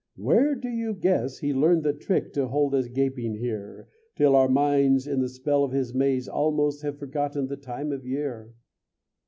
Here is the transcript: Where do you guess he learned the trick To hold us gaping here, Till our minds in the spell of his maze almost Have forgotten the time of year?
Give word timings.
Where 0.15 0.55
do 0.55 0.67
you 0.67 0.95
guess 0.95 1.37
he 1.37 1.53
learned 1.53 1.83
the 1.83 1.93
trick 1.93 2.33
To 2.33 2.47
hold 2.47 2.73
us 2.73 2.87
gaping 2.87 3.35
here, 3.35 3.87
Till 4.15 4.35
our 4.35 4.49
minds 4.49 5.05
in 5.05 5.19
the 5.21 5.29
spell 5.29 5.63
of 5.63 5.73
his 5.73 5.93
maze 5.93 6.27
almost 6.27 6.81
Have 6.81 6.97
forgotten 6.97 7.45
the 7.45 7.55
time 7.55 7.91
of 7.91 8.03
year? 8.03 8.55